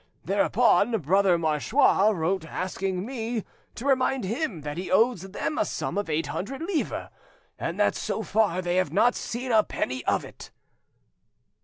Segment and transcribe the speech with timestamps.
[0.25, 3.43] Thereupon Brother Marchois wrote asking me
[3.75, 7.09] to remind him that he owes them a sum of eight hundred livres,
[7.59, 10.49] and that, so far, they have not seen a penny of it."